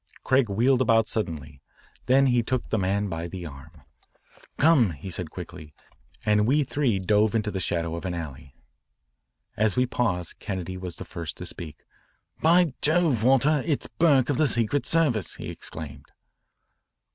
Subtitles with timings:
[0.23, 1.61] Craig wheeled about suddenly.
[2.07, 3.83] Then he took the man by the arm.
[4.57, 5.75] "Come," he said quickly,
[6.25, 8.55] and we three dove into the shadow of an alley.
[9.55, 11.83] As we paused, Kennedy was the first to speak.
[12.41, 16.07] "By Jove, Walter, it's Burke of the Secret Service," he exclaimed.